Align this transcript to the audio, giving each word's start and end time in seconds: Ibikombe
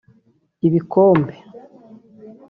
Ibikombe 0.67 1.35